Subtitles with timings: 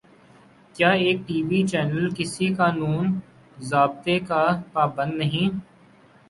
[0.75, 3.05] کیا ایک TV channel کسی قانون
[3.69, 4.43] ضابطے کا
[4.73, 5.49] پابند نہیں؟